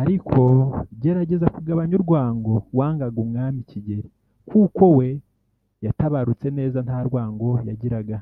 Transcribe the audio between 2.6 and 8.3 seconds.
wangaga Umwami Kigeli kuko we yatabarutse neza ntarwango yagiraga